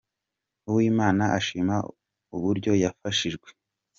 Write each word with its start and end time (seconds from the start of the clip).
Uwimana 0.69 1.23
ashima 1.37 1.75
uburyo 2.35 2.71
yafashijwe. 2.83 3.47